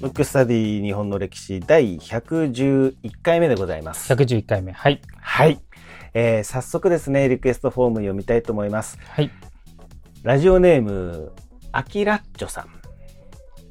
[0.00, 4.12] ムックスタディ日本の歴史第111回目でございます。
[4.12, 4.72] 111回目。
[4.72, 5.00] はい。
[5.20, 5.60] はい。
[6.14, 8.98] えー早速ですね、リクエストフォーム読みたいと思います。
[9.04, 9.30] はい。
[10.22, 11.32] ラジオネーム、
[11.70, 12.68] アキラッチョさん。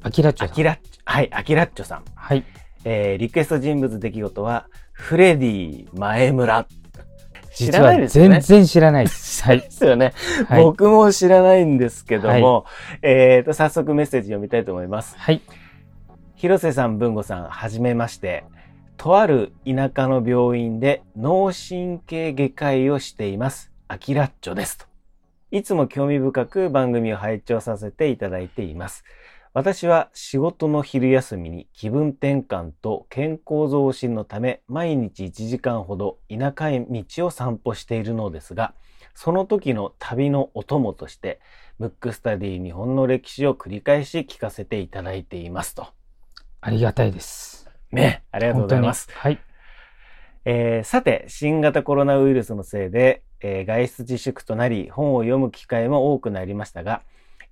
[0.02, 0.52] アキラッチョさん。
[0.52, 2.04] アキラッチョ、はい、アキラッチョさん。
[2.14, 2.44] はい。
[2.84, 6.66] えーリクエスト人物出来事は、フレディ前村。
[7.54, 8.40] 知実らなはいですよね。
[8.40, 9.44] 全然知らないです。
[9.44, 9.70] はいで。
[9.70, 10.12] すよね。
[10.48, 10.62] はい。
[10.62, 12.64] 僕も知らないんですけども、
[13.02, 15.16] えーと、早速メッセージ読みたいと思います。
[15.18, 15.40] はい。
[16.36, 18.44] 広瀬さん、文吾さん、はじめまして。
[18.96, 23.72] とある田舎の病院で脳神経外科医をしています。
[23.88, 24.86] アキラッチョですと。
[25.50, 29.04] いつも興味深く番組を拝聴させていただいています。
[29.52, 38.74] 私は仕事の昼休みに気分転換と健康増進のため毎日1時間ほど田舎へ道を散歩しているのですが、
[39.12, 41.40] その時の旅のお供として、
[41.80, 45.88] ムックスタディ日本の歴史を繰り返し聞かせていただいていますと。
[46.60, 47.68] ありがたいです。
[47.90, 49.08] ね、ありがとうございます。
[49.12, 49.38] はい。
[50.44, 57.02] えーさて、新型コロナウイルスのせいで、えー外出自粛となり、本を読む機会も多くなりましたが、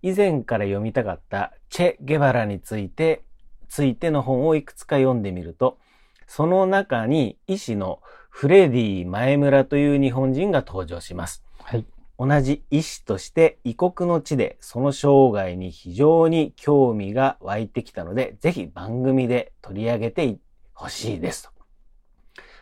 [0.03, 3.23] 以前から読みたかったチェ・ゲバラについて、
[3.69, 5.79] ついての本をいくつか読んでみると、
[6.27, 11.43] その中に医師のフレディ前村という日本人が登場します。
[11.63, 11.85] はい。
[12.19, 20.37] 同じ医師として異国の地でその生涯に非常に興味が湧いてきたので、ぜひ番組で取り上げて
[20.75, 21.58] ほしいですと。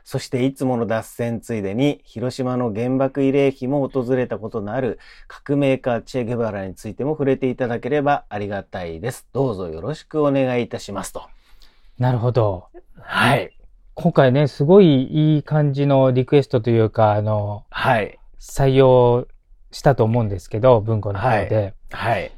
[0.07, 9.27] そしていつもの脱線ついでに広島の原爆慰霊碑も訪れたことのある革命家チェ・ゲバラについても触れていただければありがたいです。
[9.33, 11.25] どうぞよろしくお願いいたしますと。
[11.99, 12.69] なるほど。
[13.01, 13.51] はい。
[13.95, 18.17] 今回ね、すごいいい感じのリクエストというか、あの、はい。
[18.39, 19.27] 採用
[19.73, 21.75] したと思うんですけど、文庫の方で。
[21.91, 22.31] はい。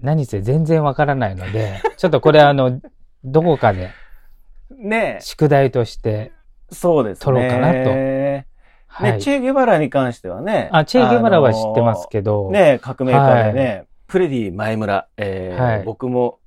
[0.00, 2.80] 何せ全然わからないので、ちょっとこれあの、
[3.24, 3.90] どこかで
[4.74, 6.32] ね宿題として、
[6.70, 7.24] そうですね。
[7.24, 8.46] 撮ろうかなとね、
[8.86, 9.20] はい。
[9.20, 10.68] チェ・ゲバラに関してはね。
[10.72, 16.38] あ、チェ・ゲバラは知ってますけど、どね、革命家でね、フレディ前村、えーはい僕も、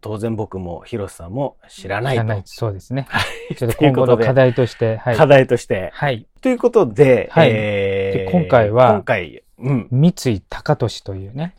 [0.00, 2.22] 当然僕も、広瀬さんも知らないと。
[2.22, 3.06] 知らないそうですね。
[3.08, 3.20] は
[3.50, 5.16] い ちょっと今後の課題として、はい。
[5.16, 5.90] 課題として。
[5.92, 6.26] はい。
[6.40, 9.88] ということで、はいえーで今回は今回、うん。
[9.90, 11.54] 三井高利というね、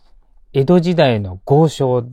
[0.54, 2.04] 江戸時代の豪商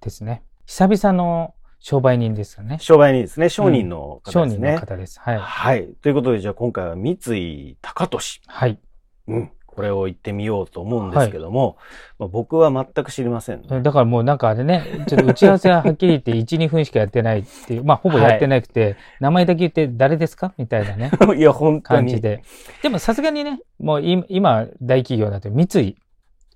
[0.00, 0.42] ですね。
[0.66, 2.78] 久々の商売人ですよね。
[2.80, 3.48] 商売人ですね。
[3.48, 4.72] 商人の方商人ですね。
[4.74, 5.18] の方です。
[5.18, 5.38] はい。
[5.38, 5.88] はい。
[6.02, 8.18] ということで、じゃあ今回は三井高利。
[8.46, 8.78] はい。
[9.28, 9.50] うん。
[9.66, 11.78] これを言ってみようと思うんですけども、
[12.18, 13.80] まあ、僕は全く知りません、ね。
[13.80, 20.52] だからもうなんかあれね、ちょっと打ち合わせははっきり言って 1、2分しかやってないっていう、まあほぼやってなくて、名前だけ言って誰ですか？
[20.58, 21.98] みたいなね、 いや、本当に。
[22.00, 22.42] 感じで。
[22.82, 25.96] でもさすがにね、もうい今大企業だと三井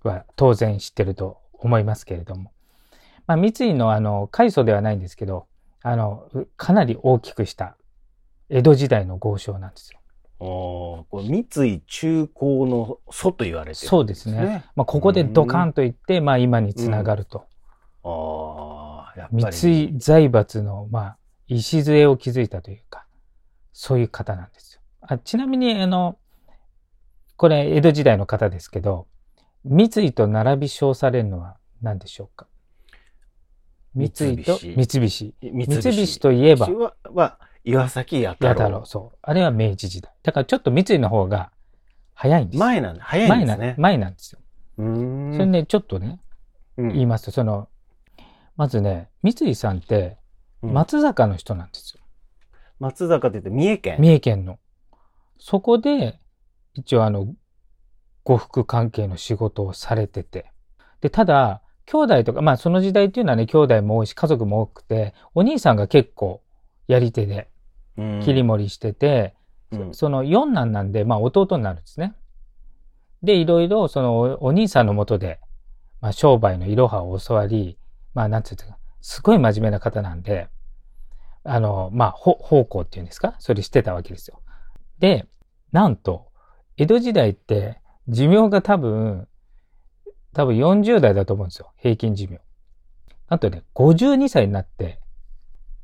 [0.03, 2.51] は当然知ってると思いますけれども。
[3.27, 5.47] まあ三井のあの、階層ではないんですけど、
[5.83, 7.77] あの、かなり大きくした
[8.49, 9.99] 江戸時代の豪商なんですよ。
[10.41, 14.65] おーこれ三井中高の祖と言われてる、そうですね。
[14.75, 17.47] まあここでドカンといって、まあ今につながると。
[18.03, 19.57] ああ、やっぱり。
[19.57, 21.17] 三井財閥の、まあ、
[21.49, 23.07] 礎を築いたというか、
[23.73, 24.81] そういう方なんですよ。
[25.01, 26.19] あちなみに、あの、
[27.37, 29.07] これ、江戸時代の方ですけど、
[29.65, 32.47] 三井と並び称されるのは何でしょうか？
[33.95, 35.35] 三井と三三菱。
[35.41, 38.49] 三三菱といえば、は、は岩崎弥太郎。
[38.51, 39.19] 八太郎、そう。
[39.23, 40.13] あれは明治時代。
[40.23, 41.51] だからちょっと三井の方が
[42.15, 42.61] 早いんですよ。
[42.61, 43.05] 前なんだ。
[43.05, 43.59] 早いんですね。
[43.59, 44.41] 前なん前なんですよ。
[44.79, 46.21] うーんそれね、ちょっとね、
[46.77, 47.69] うん言いますと、その、
[48.57, 50.19] まずね、三井さんって
[50.63, 52.03] うん松坂の人なんですよ。
[52.81, 53.97] 松坂って言って三重県？
[54.01, 54.59] 三重県の。
[55.39, 56.21] そこで、
[56.75, 57.35] 一応あの、
[58.25, 60.51] 呉服関係の仕事をされてて。
[61.01, 66.43] で、ただ、兄弟とか、まあその時代っていうのはね、兄弟も多いし、家族も多くて、お兄さんが結構
[66.89, 67.49] やり手で
[67.97, 69.35] うん切り盛りしてて、
[69.71, 72.15] うんその四男なんで、まあ弟になるんですね。
[73.23, 75.41] で、いろいろそのおお兄さんのもとで、
[76.01, 77.79] まあ商売のいろはを教わり、
[78.15, 78.65] まあなんつうか、
[79.01, 80.49] すごい真面目な方なんで、
[81.45, 84.41] あの、まあ、ほ奉公っていうんですかそれしてたわけですよ。
[84.99, 85.27] で、
[85.73, 86.33] なんと、
[86.77, 89.29] 江戸時代って寿命が多分、
[90.35, 91.73] 多分40代だと思うんですよ。
[91.79, 92.41] 平均寿命。
[93.31, 95.01] なんとね、52歳になって、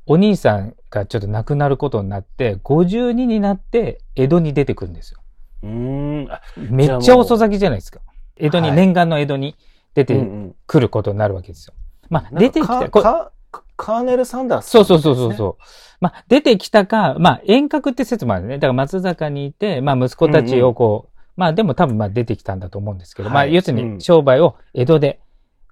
[0.06, 5.20] お兄さんがちょっと亡くなることになって、52になって江戸に出てくるんですよ。
[5.62, 6.30] うーん。
[6.30, 8.00] あめっちゃ遅咲きじゃないですか。
[8.36, 9.56] 江戸に、はい念願の江戸に
[9.94, 11.74] 出うんてうんくることになるわけですよ。
[12.08, 13.32] まあ、なんか出てきた、
[13.76, 15.62] カーネル・サンダース、そうそうそうそうそう。
[16.00, 18.56] まあ、出てきたか、まあ、遠隔って説もあるね。
[18.56, 21.09] だから松坂にいて、まあ、息子たちをこう、
[21.40, 25.20] まあ、でも多分まあ出てきたんだと思うんですけど、まあ、はい要するうんに商売を江戸で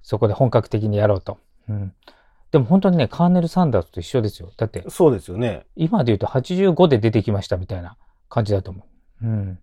[0.03, 1.37] そこで本格的にやろうと。
[1.69, 1.93] うん。
[2.53, 4.51] でも本当にね、カーネル・サンダースと一緒ですよ。
[4.57, 5.67] だって、そうですよね。
[5.77, 7.99] 今で言うと85で出てきましたみたいな
[8.31, 8.83] 感じだと思
[9.21, 9.27] う。
[9.27, 9.59] うん。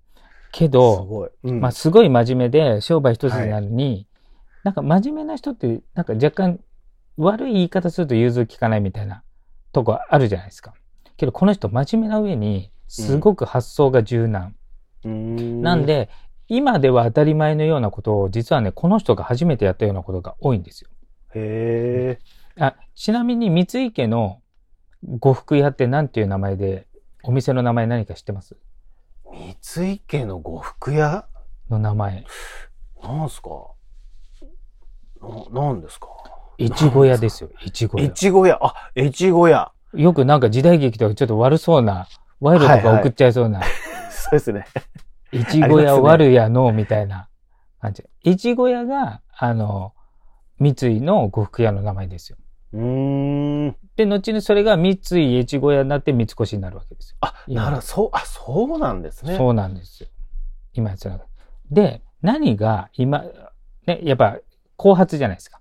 [0.51, 1.29] けすど、ごい。
[1.45, 4.05] うんまあ、すごい真面目で商売一つになるに、
[4.63, 6.59] なんか真面目な人って、なんか若干
[7.17, 9.23] 悪い言い方すると融通きかないみたいな
[9.71, 10.75] とこあるじゃないですか。
[11.17, 14.43] けどこの人真面目な上に、すごく発想が柔軟。
[14.43, 14.55] うー
[15.09, 16.09] んなん、で、
[16.47, 20.89] 今では当たり前のようなことを、実はね、この人が初めてやったようなことが多いんですよ。
[21.33, 22.19] へ
[22.57, 22.63] え。
[22.63, 24.41] あ、ちなみに三井家の
[25.19, 26.87] 呉服屋って何ていう名前で、
[27.23, 28.55] お店の名前何か知ってます？
[29.67, 31.25] 三井家の呉服屋？
[31.69, 32.25] の名前。
[33.03, 33.49] なんすか？
[35.51, 36.07] な、なんですか？
[36.57, 38.05] 越後屋ですよ、越後屋。
[38.05, 38.59] 越後屋。
[38.61, 39.71] あ、越後屋。
[39.93, 42.07] よくなんか時代劇とかちょっと悪そうな、
[42.39, 43.61] 賄賂とか送っちゃいそうな、
[44.25, 44.65] そうですね。
[45.31, 47.29] 越後屋悪屋の、みたいな
[47.81, 48.03] 感じ。
[48.25, 49.93] 越後屋が、あの、
[50.59, 52.37] 三井の呉服屋の名前ですよ。
[52.73, 53.75] うーん。
[53.95, 57.17] で、後にそれが三井越後屋になって三越になるわけですよ。
[57.21, 57.87] あ、今なるほど。
[57.87, 59.37] そう、あ、そうなんですね。
[59.37, 60.09] そうなんですよ。
[60.73, 61.25] 今やつらが。
[61.71, 63.23] で、何が今、
[63.85, 64.37] ね、やっぱ
[64.77, 65.59] 後発じゃないですか。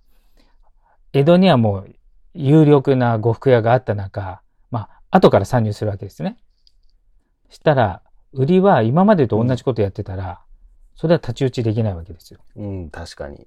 [1.13, 1.95] 江戸にはもう
[2.35, 6.37] 有力な呉服屋があった中、まあ、後から参入するわけですね。
[7.49, 8.03] したら、
[8.35, 10.41] 売りは今までと同じことやってたら、
[10.95, 12.41] それは太刀打ちできないわけですよ。
[12.57, 13.47] うん、確かに。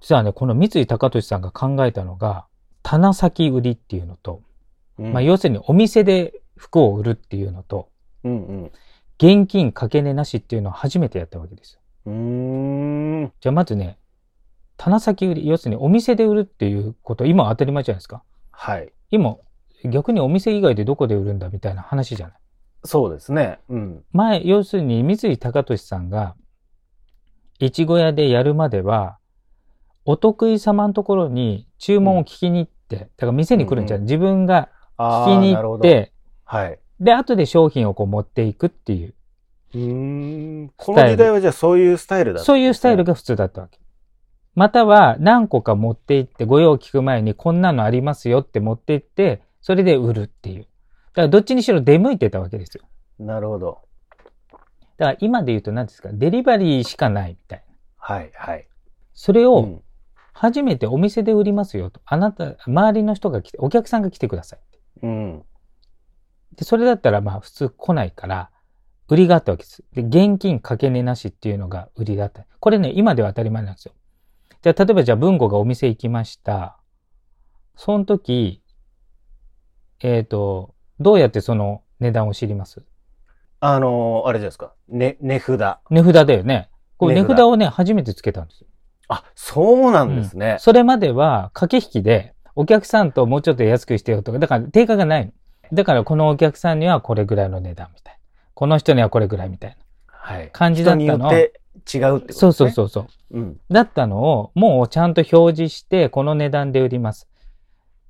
[0.00, 2.46] 実はね、この三井高俊さんが考えたのが、
[2.82, 4.42] 棚先売りっていうのと、
[4.98, 7.88] うんまあ、要するにお店で服を売るっていうのと、
[8.24, 8.72] うんうん。
[9.18, 11.80] 現金かけ値なしっていうのを初めてやったわけですよ。
[12.06, 13.32] うーん。
[13.40, 13.98] じゃあまずね、
[14.76, 18.22] 棚先売り、要するにお店で売るっていうこと、今は当たり前じゃないですか。
[18.52, 18.92] はい。
[19.10, 19.36] 今、
[19.84, 22.37] 逆にお店以外でどこで売るんだみたいな話じゃない？
[22.84, 23.58] そうですね。
[23.68, 24.04] うん。
[24.12, 26.36] 前、要するに三井高俊さんが、
[27.60, 29.18] 越後屋でやるまでは、
[30.04, 36.12] お得意様のところに注文を聞きに行って、だから店に来るんじゃない、うん自分があ聞きに行って、
[36.44, 36.78] はい。
[37.00, 39.14] で、後で商品をこう持っていくっていう、
[39.74, 40.72] うーん。
[40.76, 43.78] この時代はじゃあそういうスタイルだったねそういうスタイルが普通だったわけ。
[44.54, 50.66] または何個か持って行って、ご用を聞く前にこんなのありますよって持って行って、それで売るっていう。
[51.18, 52.84] だからどっちにしろ出向いてたわけですよ。
[53.18, 53.80] なるほど。
[54.98, 57.74] だから今で言うと何ですか、デリバリーしかないみたいな。
[57.96, 58.68] はい、はい。
[59.14, 59.82] それをうん
[60.32, 62.00] 初めてお店で売りますよと。
[62.04, 64.60] あなた、周りの人が来て、お客さんが来てください。
[65.02, 65.42] うん。
[66.54, 68.52] で、それだったらまあ普通来ないから、
[69.08, 69.82] 売りがあったわけです。
[69.94, 72.46] で、現金かけ値なしっていうのが売りだった。
[72.60, 73.94] これね、今では当たり前なんですよ。
[74.62, 76.78] じゃあ、例えばじゃあ文吾がお店行きました。
[77.74, 78.62] その時、
[79.98, 82.82] えっ、と、どうやってその値段を知ります？
[83.60, 84.72] あのーあれじゃないですか。
[84.88, 85.78] ね、値札。
[85.90, 86.70] 値札だよね。
[86.96, 88.66] こう値値札札をね、初めてつけたんですよ。
[89.08, 90.56] あ、そうなんですね。
[90.60, 95.32] それまでは駆け引きで、お客さんともうちょっと安くしてよとか、だから定価がないの。
[95.72, 98.18] だからこのお客さんにはこれぐらいの値段みたいな。
[98.54, 99.76] この人にはこれぐらいみたいな
[100.08, 100.50] はい。
[100.52, 101.60] 感じだったによって
[101.92, 102.40] 違うってことですね。
[102.40, 103.06] そうそうそうそう。
[103.38, 103.60] うん。
[103.70, 107.28] だったのを、もうちゃんと表示して、この値段で売ります。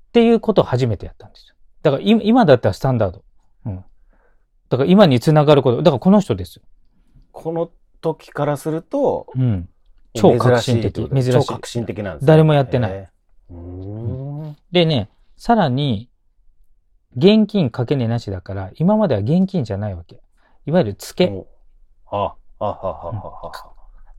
[0.08, 1.54] っていうことを初めてやったんですよ。
[1.82, 3.24] だから今今だったらスタンダード。
[3.66, 3.84] うん。
[4.68, 5.78] だから今につながること。
[5.78, 6.62] だからこの人ですよ。
[7.32, 7.70] この
[8.00, 9.68] 時からすると、うん。
[10.14, 12.26] 超革新的珍しい超革新的なんですね。
[12.26, 12.92] 誰もやってない。
[12.94, 14.56] うーん。
[14.72, 16.10] でね、さらに、
[17.16, 20.20] 現金かけ値なしだから、今までは現金じゃないわけ。
[20.66, 21.32] いわゆる付け。
[21.32, 21.46] お
[22.10, 23.72] あ、あはははは。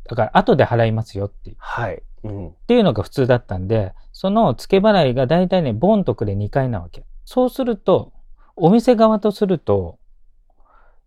[0.06, 1.56] だから後で払いますよっていう。
[1.60, 2.02] はい。
[2.24, 2.48] うん。
[2.50, 7.06] っていうのが普通だったんで、その付け払いが大体ね、ボンとくで2回なわけ。
[7.30, 8.12] そうすると、
[8.56, 10.00] お店側とすると、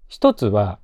[0.06, 0.78] 一つは、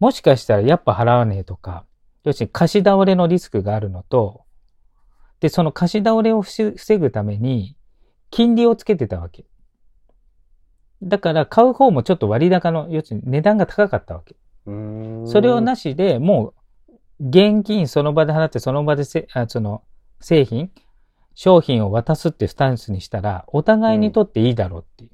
[0.00, 1.86] もしかしたらやっぱ払わねえとか、
[2.24, 4.42] 要するに貸し倒れのリスクがあるのと、
[5.40, 7.74] で、その貸し倒れを防防ぐために、
[8.28, 9.46] 金利をつけてたわけ。
[11.02, 14.36] だから買う方もちょっと割高の、要するに値段が高かったわけ。
[15.26, 16.52] それをなしでも
[16.90, 19.84] う現金その場で払ってその場でせあその
[20.20, 20.70] 製品、
[21.34, 25.10] 商品を渡すってスタンスにしたらお互いにとっていいだろうっていう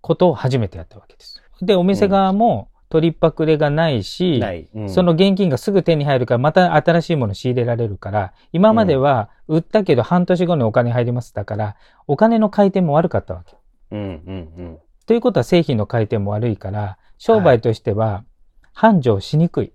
[0.00, 1.42] ことを初めてやったわけです。
[1.62, 4.40] で、お店側も取りっぱくれがないし。
[4.74, 11.76] うんその現金がすぐ手に入るからまた新しいもの仕入れられるから、今までは売ったけど半年後にお金入りますだから、
[12.06, 13.56] お金の回転も悪かったわけ。
[13.90, 14.08] うんうん
[14.56, 14.78] うん。
[15.06, 18.24] ということは製品の回転も悪いから、商売としては
[18.72, 19.72] 繁盛しにくい。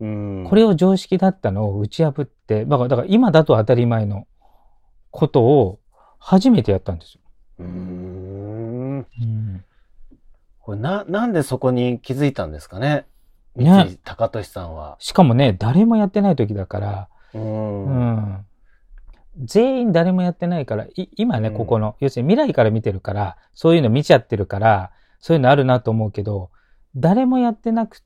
[0.00, 0.46] うん。
[0.48, 4.26] これを常識だったのを打ち破って、だから今だと当たり前の
[5.18, 5.80] ことを
[6.20, 7.20] 初めてやったんですよ。
[7.58, 8.98] うーん。
[8.98, 9.64] うん、
[10.60, 13.04] これな、なんでそこに気づいたんですかね？
[13.56, 14.96] ね三井高俊さんは。
[15.00, 17.38] しかもね、誰もやってない時だから、う。
[17.38, 18.46] うんん。
[19.42, 26.50] 全員誰もやってないから、い今ね、うんここの、要するに未来から見てるから、そういうの見ちゃってるから、そういうのあるなと思うけど、
[26.94, 28.02] 誰もやってなく、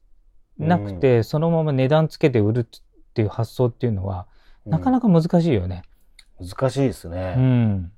[0.57, 2.81] なくて、そのまま値段つけて売るっ
[3.13, 4.27] ていう発想っていうのは、
[4.65, 5.83] なかなかか難しいよね。
[6.49, 7.35] 難しいですうね。
[7.35, 7.93] ん。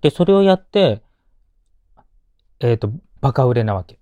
[0.00, 1.02] で、それをやって、
[2.60, 2.90] えっ、と、
[3.20, 3.98] バカ売れなわけ。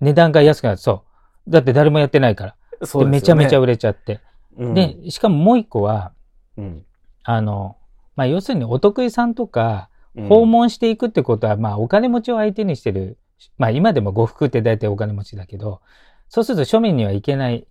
[0.00, 0.76] 値段が安くなる。
[0.76, 1.04] そ
[1.46, 1.50] う。
[1.50, 2.56] だって誰もやってないから。
[2.80, 4.20] でそうでねめちゃめちゃ売れちゃって。
[4.56, 6.12] うんで、しかももう一個は、
[6.56, 6.84] うん
[7.24, 7.76] あの、
[8.14, 13.18] まあ、要するにお得意さんとか、うん訪問していくってことは、まあ、お金持ちを相手にしてる。
[13.58, 15.82] まあ、今でも呉服って大体お金持ちだけど、
[16.30, 17.66] そうすると庶民には行けない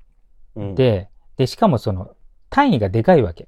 [0.55, 2.15] うんで、で、しかもその、
[2.49, 3.47] 単位がでかいわけ。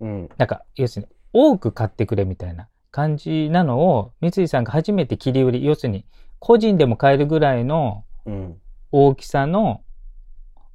[0.00, 6.04] うんなんか、要するに、多く買ってくれみたいな感じなのを、三井さんが初めて切り売り、要するに、
[6.38, 9.82] 個人でも買えるぐらいのうん大きさの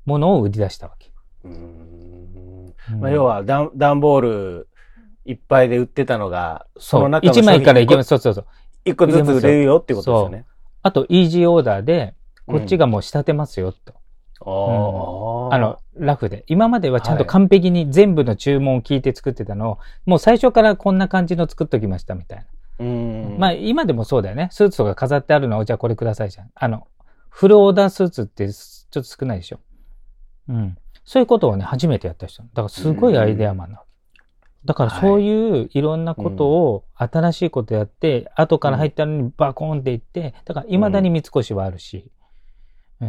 [0.05, 1.11] ものを売り出したわけ。
[1.43, 1.51] うん
[2.91, 4.67] うんまあ、要は段段ボール
[5.25, 8.07] いっぱいで売ってたのが、その中の1枚からいけます。
[8.07, 8.09] す。
[8.09, 8.45] そうそうそう。
[8.85, 10.45] 一個ずつ売れるよってことですよね。
[10.81, 12.13] あと、イージーオーダーで、
[12.45, 13.93] こっちがもう仕立てますよ、と。
[14.45, 16.43] ああの、ラフで。
[16.47, 22.45] 今まではちゃんとはい完璧に全部の注文を聞いて作ってたのを、もう最初からこんな感じの作っときましたみたいな。
[22.79, 24.49] うんまあ今でもそうだよね。
[24.51, 26.51] スーツとか飾ってあるのを、じゃあこれくださいじゃん。
[26.55, 26.87] あの、
[27.29, 29.59] フルオーダースーツってちょっと少ないでしょ。
[30.49, 30.77] うん。
[31.05, 32.43] そういうことをね、初めてやった人。
[32.43, 33.93] だからすごいアイデアマンなわけ。
[34.65, 42.11] だからそういういろんなことを新しいことやって、後から入ったのにバコーンっていって、だから未だに三越はあるし。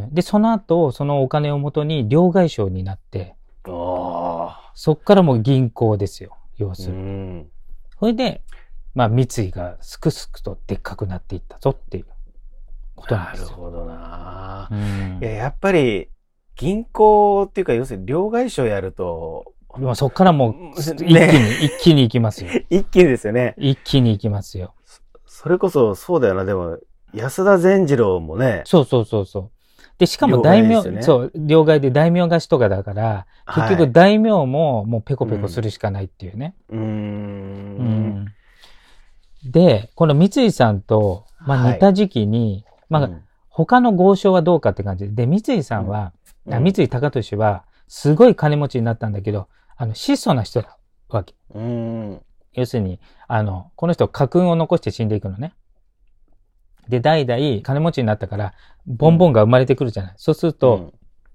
[0.02, 3.36] うんで、その後、そのお金をもとに両替商になって、
[3.66, 6.36] あそっからもう銀行ですよ。
[6.56, 6.74] 要あ。
[6.74, 7.02] するに。
[7.02, 7.50] うん
[7.98, 8.42] それで、
[8.94, 12.06] まあ、三井がすくすくとでっかくなっていったぞっていう
[12.96, 13.48] ことなんなですよ。
[13.48, 14.68] るほどな。
[14.70, 16.10] うんいや、やっぱり、
[16.56, 22.50] 銀行っていうか、要するに両替商やると、まあそっからもう、ね一気に、一気に行きますよ。
[22.70, 23.54] 一気にですよね。
[23.58, 24.74] 一気に行きますよ。
[25.26, 26.44] それこそ、そうだよな。
[26.44, 26.78] でも、
[27.12, 29.50] 安田善次郎もね、そうそうそうそう。
[29.98, 36.54] で、しかも大名、ねそう、両替で大名貸しとかだから、結はい局大名ももうペコペコするしかないっていうね。
[36.70, 36.78] うー。
[36.78, 36.84] うん
[38.24, 38.26] ん
[39.44, 43.22] で、この三井さんと、まはいあ似た時期に、まあうん
[43.56, 46.12] 他の豪商はどうかって感じで、で、三井さんは、
[46.44, 49.46] うんあ三井高利は、すごい金持ちになったんだけど、
[49.76, 50.76] あの、質素な人だ
[51.08, 51.34] わけ。
[51.54, 52.20] うん。
[52.52, 52.98] 要するに、
[53.28, 55.54] あの、この人家訓を残して死んでいくのね。
[56.88, 58.54] で、代々金持ちになったから、
[58.86, 60.14] ボンボンが生まれてくるじゃない。
[60.16, 60.92] そうすると、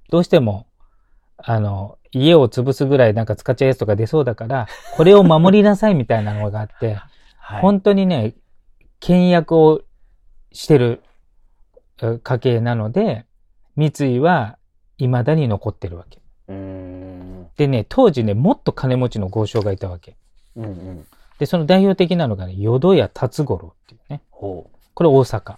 [0.10, 0.68] どうしても、
[1.38, 6.98] あの、家を潰すぐらいなんか使っちゃうやつとか出そうだから、これを守りなさいみたいなのがあって、
[7.38, 8.36] はい、本当にね、
[9.00, 9.82] 倹約を
[10.52, 11.02] してる
[12.02, 13.26] え家系なので、
[13.76, 14.58] 三井は
[14.98, 16.20] 未だに残ってるわけ。
[16.48, 20.18] でね、当時ね、もっと金持ちの豪商がいたわけ。
[20.56, 21.06] うんうん。
[21.38, 24.22] で、その代表的なのがね、淀屋達五郎っていうね。
[24.32, 25.56] ほこれ大阪。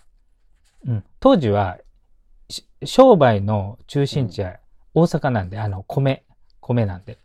[0.86, 1.04] うん。
[1.20, 1.80] 当時は、
[2.48, 4.58] し商売の中心地は
[4.94, 6.24] 大阪なんで、あの、米、
[6.60, 7.18] 米なんで。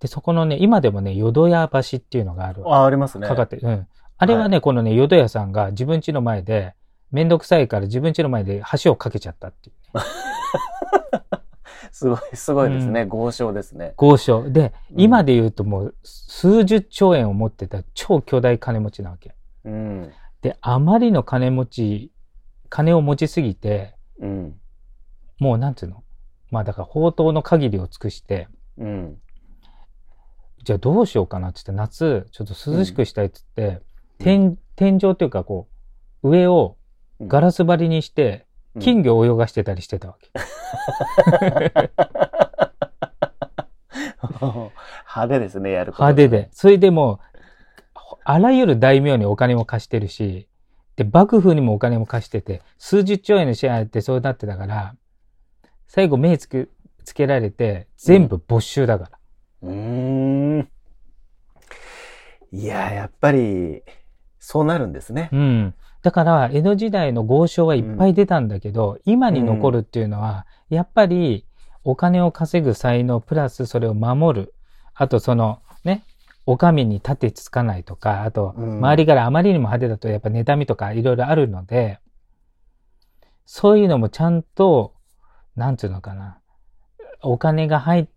[0.00, 2.68] で、そこのね、今でもね、淀屋橋っていうのがあるう。
[2.68, 3.28] あ、ありますね。
[3.28, 3.68] かかってる。
[3.68, 3.86] うん。
[4.16, 6.72] あれはね、このね、淀屋さんが自分家の前で、
[7.12, 10.04] めんどくさいから自分家の前で橋を架けちゃったっていう、ね。
[11.92, 13.04] すごい、すごいですね。
[13.04, 13.92] 豪商ですね。
[13.98, 14.48] 豪商。
[14.48, 19.34] で、うん今で言うともう数十兆円を持ってた超巨大金持ちなわけ。
[19.66, 20.12] うん。
[20.42, 22.12] で、あまりの金持ち、
[22.68, 24.60] 金を持ちすぎて、うん。
[25.38, 26.02] もうなんていうの？
[26.50, 29.18] まあだから宝刀の限りを尽くして、うん。
[30.64, 33.82] じゃあどうしようかなって言って、夏、ちょっと涼しくしたいって言って、
[34.18, 35.68] 天、天井っていうかこ
[36.22, 36.76] う、上を
[37.22, 38.46] ガラス張りにして、
[38.78, 40.30] 金魚を泳がしてたりしてたわけ。
[44.40, 46.04] 派手ですね、やること。
[46.04, 46.48] 派手で。。
[46.52, 47.29] それでもう、
[48.32, 50.46] あらゆる大名にお金も貸してるし、
[50.94, 54.94] で、幕府にもお金も貸してて、数十兆円の支配ってそうなってたから、
[55.88, 56.68] 最後目つけ、
[57.04, 59.18] つけられて、全部没収だから。
[59.62, 60.68] うーん。
[62.52, 63.82] いや、やっぱり、
[64.38, 65.28] そうなるんですね。
[65.32, 65.74] うん。
[66.02, 71.46] だから、江戸時代の豪商はいっぱい出たんだけど、今に残るっていうのは、やっぱり、
[71.82, 74.54] お金を稼ぐ才能、プラスそれを守る。
[74.94, 75.69] あと、その、ね、
[76.50, 82.00] お上に立てつかないとか、あと、うん周りからあまりにも派手だと、やっぱ妬みとかいろいろあるので、
[83.46, 84.94] そういうのもちゃんと、
[85.54, 86.40] なんていうのかな、
[87.22, 88.08] お金が入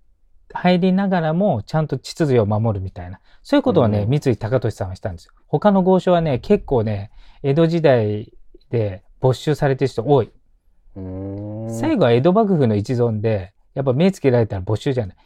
[0.52, 3.20] 入りながらも、ちゃんと秩序を守るみたいな。
[3.44, 5.34] そういうことをね、うん三井高利さんはしたんですよ。
[5.46, 7.12] 他の豪商はね、結構ね、
[7.44, 8.34] 江戸時代
[8.72, 10.32] で没収されてる人多い。
[10.96, 15.18] 最後は江戸幕府の一存で、やっぱ目つけられたら没収じゃない。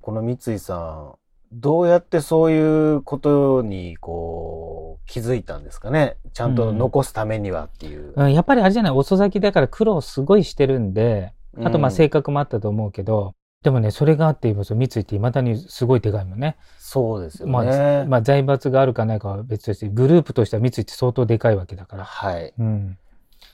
[0.00, 6.16] この三井さん、どうやってそういうことに、こう、気づいたんですかね？
[6.32, 8.12] ちゃんと残すためにはっていう。
[8.16, 11.32] うん、やっぱりあれじゃない、遅咲きだから苦労すごいしてるんで、
[11.62, 16.56] あとまあうん性格もあったと思うけど、でもね、それがあって今、三井って未だにすごいでかいもんね。
[16.78, 18.04] そうですよまあ、ね。
[18.08, 22.04] まあ財閥があるかないかは別として、グループとしては三井って相当でかいわけだから。
[22.04, 22.52] はい。
[22.58, 22.98] うん。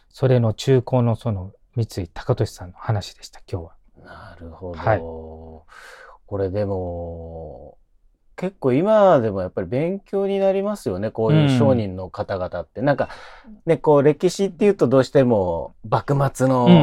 [0.09, 3.73] それの中高のその三井高俊さんの話でした、今日は。
[4.04, 4.78] なるほど。
[4.78, 5.00] はい
[6.26, 7.39] これでも、
[8.40, 11.11] 結構今でもやっぱり勉強になりますよね。
[11.11, 12.80] こういう商人の方々って。
[12.80, 13.11] なんか、
[13.66, 16.76] ね、こう歴史っていうとどうしても幕末の、うんう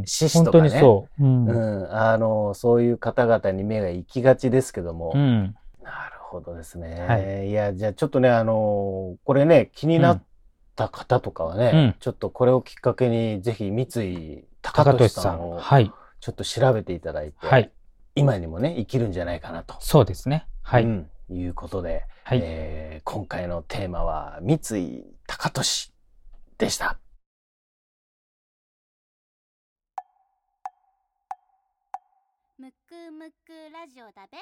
[0.00, 0.02] ん。
[0.06, 1.22] 獅子とかねう。
[1.22, 1.46] うん。
[1.46, 1.52] う
[1.88, 5.12] ん、あの、そういう方々に目が行きがちですけども。
[5.14, 5.54] うん。
[5.82, 10.22] なるほどですね。、はいや、じゃあちょっとね、あの、これね、気になっ
[10.74, 15.22] た方とかはね、うんちょっとこれをきっかけに、ぜひ三井高高俊俊さん。
[15.24, 15.92] さんをはい。
[16.20, 17.70] ちょっと調べていただいて、はい。
[18.14, 19.74] 今にもね、生きるんじゃないかなと。
[19.80, 20.46] そうですね。
[20.64, 20.84] はい。
[20.84, 22.40] うんいうことで、はい。
[22.42, 25.92] えー今回のテーマは、三井高俊
[26.56, 26.98] でした。
[32.58, 34.38] むくむくラジオだべ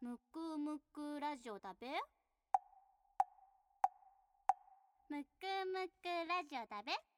[0.00, 1.88] むくむくラジオだべ
[5.08, 7.09] むくむくラジオだべ